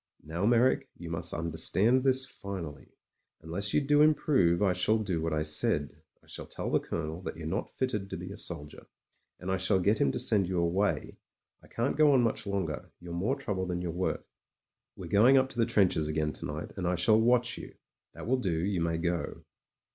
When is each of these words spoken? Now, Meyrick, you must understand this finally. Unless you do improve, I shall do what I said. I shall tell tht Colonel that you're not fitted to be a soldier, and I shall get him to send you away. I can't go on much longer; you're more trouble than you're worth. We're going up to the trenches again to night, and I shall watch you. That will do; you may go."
Now, 0.23 0.47
Meyrick, 0.47 0.89
you 0.97 1.11
must 1.11 1.31
understand 1.31 2.03
this 2.03 2.25
finally. 2.25 2.87
Unless 3.43 3.71
you 3.71 3.81
do 3.81 4.01
improve, 4.01 4.63
I 4.63 4.73
shall 4.73 4.97
do 4.97 5.21
what 5.21 5.31
I 5.31 5.43
said. 5.43 6.01
I 6.23 6.25
shall 6.25 6.47
tell 6.47 6.71
tht 6.71 6.81
Colonel 6.85 7.21
that 7.21 7.37
you're 7.37 7.45
not 7.45 7.69
fitted 7.71 8.09
to 8.09 8.17
be 8.17 8.31
a 8.31 8.37
soldier, 8.39 8.87
and 9.39 9.51
I 9.51 9.57
shall 9.57 9.79
get 9.79 10.01
him 10.01 10.11
to 10.11 10.17
send 10.17 10.47
you 10.47 10.57
away. 10.57 11.17
I 11.61 11.67
can't 11.67 11.97
go 11.97 12.13
on 12.13 12.21
much 12.23 12.47
longer; 12.47 12.89
you're 12.99 13.13
more 13.13 13.35
trouble 13.35 13.67
than 13.67 13.79
you're 13.83 13.91
worth. 13.91 14.25
We're 14.95 15.05
going 15.07 15.37
up 15.37 15.49
to 15.49 15.59
the 15.59 15.67
trenches 15.67 16.07
again 16.07 16.33
to 16.33 16.47
night, 16.47 16.71
and 16.77 16.87
I 16.87 16.95
shall 16.95 17.21
watch 17.21 17.59
you. 17.59 17.75
That 18.15 18.25
will 18.25 18.37
do; 18.37 18.57
you 18.59 18.81
may 18.81 18.97
go." 18.97 19.43